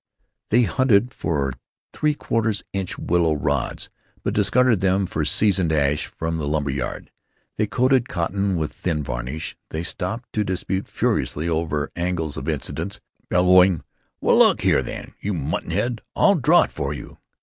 They 0.49 0.63
hunted 0.63 1.13
for 1.13 1.53
three 1.93 2.15
quarter 2.15 2.51
inch 2.73 2.97
willow 2.97 3.33
rods, 3.33 3.91
but 4.23 4.33
discarded 4.33 4.79
them 4.79 5.05
for 5.05 5.23
seasoned 5.23 5.71
ash 5.71 6.07
from 6.07 6.37
the 6.37 6.47
lumber 6.47 6.71
yard. 6.71 7.11
They 7.59 7.67
coated 7.67 8.09
cotton 8.09 8.55
with 8.55 8.73
thin 8.73 9.03
varnish. 9.03 9.55
They 9.69 9.83
stopped 9.83 10.33
to 10.33 10.43
dispute 10.43 10.87
furiously 10.87 11.47
over 11.47 11.91
angles 11.95 12.35
of 12.35 12.49
incidence, 12.49 12.99
bellowing, 13.29 13.83
"Well, 14.21 14.39
look 14.39 14.61
here 14.61 14.81
then, 14.81 15.13
you 15.19 15.35
mutton 15.35 15.69
head; 15.69 16.01
I'll 16.15 16.33
draw 16.33 16.63
it 16.63 16.71
for 16.71 16.93
you." 16.95 17.19